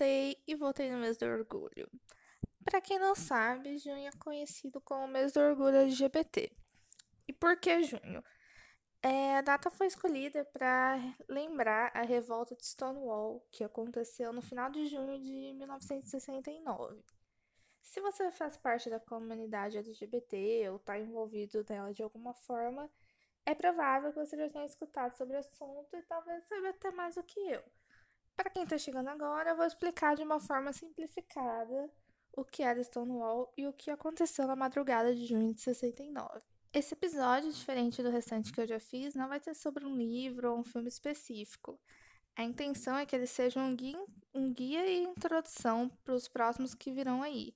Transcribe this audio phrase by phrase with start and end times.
[0.00, 1.86] voltei e voltei no mês do orgulho.
[2.64, 6.50] Para quem não sabe, junho é conhecido como o mês do orgulho LGBT.
[7.28, 8.24] E por que junho?
[9.02, 10.96] É, a data foi escolhida para
[11.28, 17.04] lembrar a revolta de Stonewall, que aconteceu no final de junho de 1969.
[17.82, 22.90] Se você faz parte da comunidade LGBT ou está envolvido nela de alguma forma,
[23.44, 27.16] é provável que você já tenha escutado sobre o assunto e talvez saiba até mais
[27.16, 27.62] do que eu.
[28.40, 31.90] Para quem está chegando agora, eu vou explicar de uma forma simplificada
[32.32, 36.40] o que era Stonewall e o que aconteceu na madrugada de junho de 69.
[36.72, 40.52] Esse episódio, diferente do restante que eu já fiz, não vai ser sobre um livro
[40.52, 41.78] ou um filme específico.
[42.34, 46.74] A intenção é que ele seja um guia, um guia e introdução para os próximos
[46.74, 47.54] que virão aí.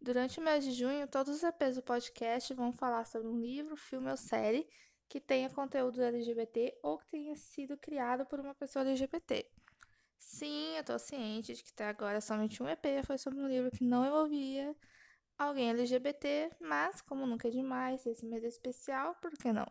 [0.00, 3.76] Durante o mês de junho, todos os EPs do podcast vão falar sobre um livro,
[3.76, 4.66] filme ou série
[5.06, 9.46] que tenha conteúdo LGBT ou que tenha sido criado por uma pessoa LGBT.
[10.18, 13.70] Sim, eu tô ciente de que até agora somente um EP foi sobre um livro
[13.70, 14.74] que não envolvia
[15.38, 19.66] alguém LGBT, mas como nunca é demais, esse mês é especial, por que não?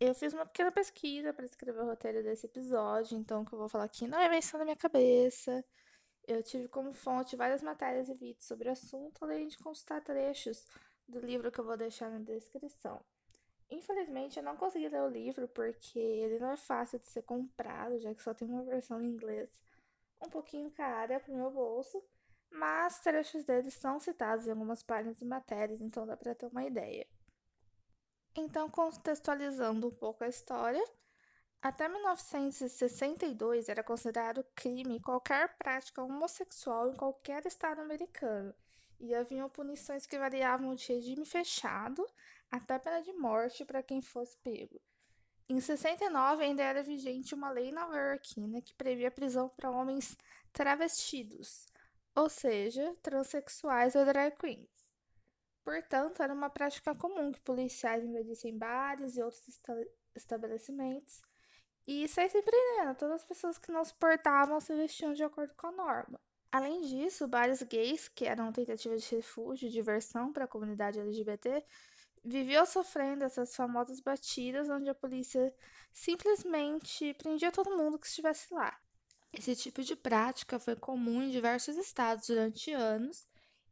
[0.00, 3.58] Eu fiz uma pequena pesquisa para escrever o roteiro desse episódio, então o que eu
[3.58, 5.64] vou falar aqui não é invenção da minha cabeça.
[6.26, 10.64] Eu tive como fonte várias matérias e vídeos sobre o assunto, além de consultar trechos
[11.08, 13.02] do livro que eu vou deixar na descrição.
[13.70, 17.98] Infelizmente, eu não consegui ler o livro porque ele não é fácil de ser comprado,
[17.98, 19.60] já que só tem uma versão em inglês
[20.20, 22.02] um pouquinho cara para o meu bolso,
[22.50, 26.64] mas trechos dele são citados em algumas páginas e matérias, então dá para ter uma
[26.64, 27.06] ideia.
[28.34, 30.82] Então, contextualizando um pouco a história,
[31.60, 38.54] até 1962 era considerado crime qualquer prática homossexual em qualquer estado americano,
[39.00, 42.06] e haviam punições que variavam de regime fechado
[42.50, 44.80] até pena de morte para quem fosse pego.
[45.48, 50.16] Em 69 ainda era vigente uma lei nova-iorquina que previa prisão para homens
[50.52, 51.66] travestidos,
[52.14, 54.68] ou seja, transexuais ou drag queens.
[55.64, 59.60] Portanto, era uma prática comum que policiais invadissem bares e outros
[60.14, 61.22] estabelecimentos
[61.88, 65.68] e saíssem prendendo todas as pessoas que não se portavam se vestiam de acordo com
[65.68, 66.20] a norma.
[66.52, 71.64] Além disso, bares gays, que eram tentativas de refúgio diversão para a comunidade LGBT,
[72.22, 75.54] viveu sofrendo essas famosas batidas onde a polícia
[75.90, 78.78] simplesmente prendia todo mundo que estivesse lá.
[79.32, 83.26] Esse tipo de prática foi comum em diversos estados durante anos,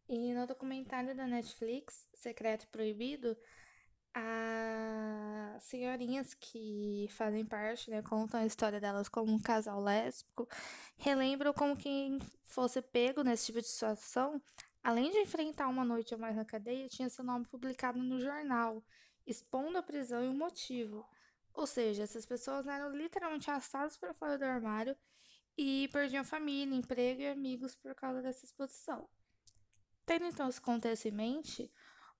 [0.09, 3.37] e no documentário da Netflix, Secreto Proibido,
[5.57, 10.49] as senhorinhas que fazem parte, né, contam a história delas como um casal lésbico,
[10.97, 14.41] relembram como quem fosse pego nesse tipo de situação
[14.87, 18.85] Além de enfrentar uma noite a mais na cadeia, tinha seu nome publicado no jornal,
[19.27, 21.05] expondo a prisão e o motivo.
[21.53, 24.97] Ou seja, essas pessoas eram literalmente arrastadas para fora do armário
[25.59, 29.09] e perdiam família, emprego e amigos por causa dessa exposição.
[30.05, 31.69] Tendo então esse contexto em mente,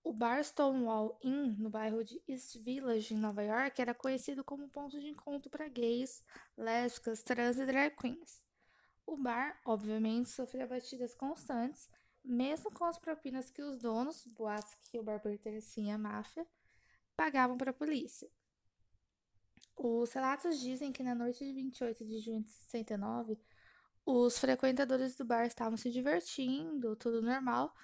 [0.07, 4.69] o bar Stonewall Inn, no bairro de East Village, em Nova York, era conhecido como
[4.69, 6.23] ponto de encontro para gays,
[6.57, 8.45] lésbicas, trans e drag queens.
[9.05, 11.89] O bar, obviamente, sofria batidas constantes
[12.23, 16.47] mesmo com as propinas que os donos, boatos que o bar pertencia à máfia,
[17.17, 18.31] pagavam para a polícia.
[19.77, 23.41] Os relatos dizem que na noite de 28 de junho de 69,
[24.05, 27.75] os frequentadores do bar estavam se divertindo, tudo normal,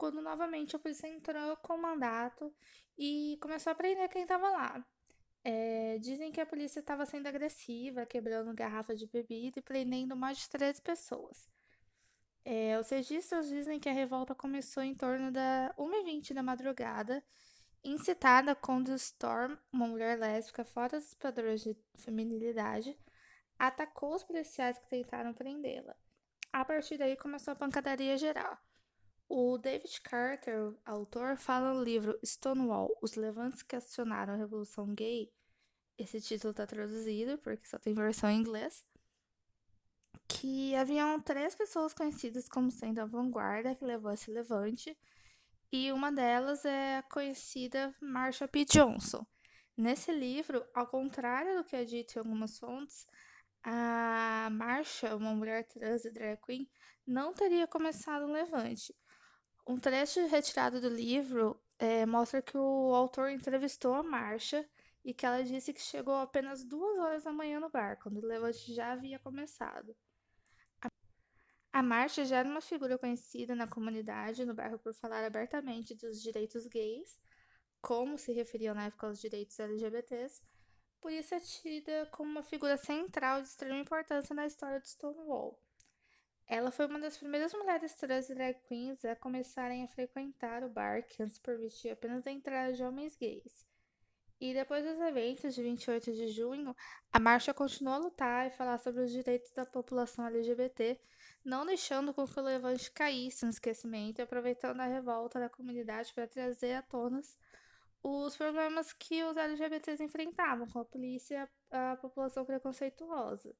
[0.00, 2.50] quando novamente a polícia entrou com o mandato
[2.96, 4.82] e começou a prender quem estava lá.
[5.44, 10.38] É, dizem que a polícia estava sendo agressiva, quebrando garrafas de bebida e prendendo mais
[10.38, 11.46] de 13 pessoas.
[12.42, 17.22] É, os registros dizem que a revolta começou em torno da 1h20 da madrugada,
[17.84, 22.98] incitada quando Storm, uma mulher lésbica fora dos padrões de feminilidade,
[23.58, 25.94] atacou os policiais que tentaram prendê-la.
[26.50, 28.56] A partir daí começou a pancadaria geral.
[29.32, 35.32] O David Carter, autor, fala no livro Stonewall: Os Levantes que Acionaram a Revolução Gay.
[35.96, 38.84] Esse título está traduzido porque só tem versão em inglês
[40.26, 44.98] que haviam três pessoas conhecidas como sendo a vanguarda que levou esse levante,
[45.70, 48.64] e uma delas é a conhecida Marsha P.
[48.64, 49.24] Johnson.
[49.76, 53.06] Nesse livro, ao contrário do que é dito em algumas fontes,
[53.62, 56.68] a Marsha, uma mulher trans e drag queen,
[57.06, 58.92] não teria começado um levante.
[59.66, 64.68] Um trecho retirado do livro é, mostra que o autor entrevistou a Marsha
[65.04, 68.26] e que ela disse que chegou apenas duas horas da manhã no bar, quando o
[68.26, 69.96] levante já havia começado.
[71.72, 76.20] A marcha já era uma figura conhecida na comunidade no bairro por falar abertamente dos
[76.20, 77.20] direitos gays,
[77.80, 80.42] como se referiam na época aos direitos LGBTs,
[81.00, 85.58] por isso é tida como uma figura central de extrema importância na história do Stonewall.
[86.52, 91.06] Ela foi uma das primeiras mulheres trans drag queens a começarem a frequentar o bar
[91.06, 93.64] que antes permitia apenas a entrada de homens gays.
[94.40, 96.74] E depois dos eventos de 28 de junho,
[97.12, 101.00] a marcha continuou a lutar e falar sobre os direitos da população LGBT,
[101.44, 106.12] não deixando com que o levante caísse no esquecimento e aproveitando a revolta da comunidade
[106.12, 107.20] para trazer à tona
[108.02, 113.54] os problemas que os LGBTs enfrentavam com a polícia e a população preconceituosa.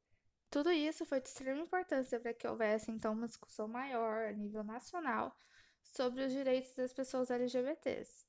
[0.51, 4.65] Tudo isso foi de extrema importância para que houvesse então uma discussão maior a nível
[4.65, 5.37] nacional
[5.83, 8.27] sobre os direitos das pessoas LGBTs.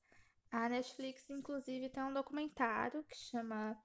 [0.50, 3.76] A Netflix, inclusive, tem um documentário que chama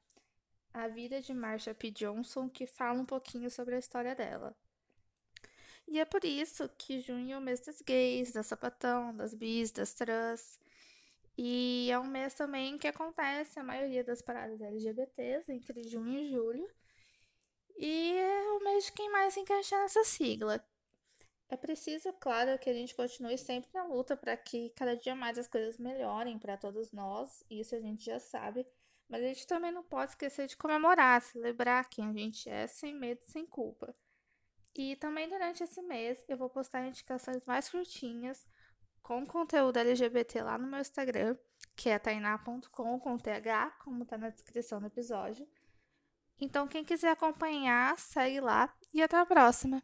[0.74, 1.89] A Vida de Marsha P.
[1.89, 4.56] Johnson, que fala um pouquinho sobre a história dela.
[5.88, 9.72] E é por isso que junho é o mês das gays, da sapatão, das bis,
[9.72, 10.60] das trans.
[11.38, 16.31] E é um mês também que acontece a maioria das paradas LGBTs entre junho e
[16.31, 16.68] julho.
[17.78, 18.16] E
[18.56, 20.64] o mês de quem mais encaixa nessa sigla.
[21.50, 25.38] É preciso, claro, que a gente continue sempre na luta para que cada dia mais
[25.38, 28.68] as coisas melhorem para todos nós, isso a gente já sabe,
[29.08, 32.94] mas a gente também não pode esquecer de comemorar, celebrar quem a gente é, sem
[32.94, 33.96] medo, sem culpa.
[34.76, 38.46] E também durante esse mês eu vou postar indicações mais curtinhas
[39.02, 41.38] com conteúdo LGBT lá no meu Instagram,
[41.78, 45.48] que é tainá.com com TH, como tá na descrição do episódio.
[46.39, 49.81] Então, quem quiser acompanhar, segue lá e até a próxima!